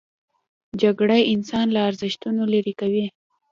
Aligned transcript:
جګړه 0.81 1.17
انسان 1.33 1.67
له 1.75 1.79
ارزښتونو 1.89 2.41
لیرې 2.53 2.73
کوي 2.81 3.05